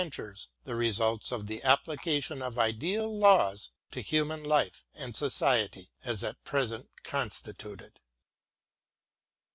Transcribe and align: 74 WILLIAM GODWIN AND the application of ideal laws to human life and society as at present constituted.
74 0.01 0.01
WILLIAM 0.01 0.37
GODWIN 0.95 1.39
AND 1.39 1.47
the 1.47 1.63
application 1.63 2.41
of 2.41 2.57
ideal 2.57 3.15
laws 3.15 3.69
to 3.91 4.01
human 4.01 4.43
life 4.43 4.83
and 4.95 5.15
society 5.15 5.91
as 6.03 6.23
at 6.23 6.43
present 6.43 6.89
constituted. 7.03 7.99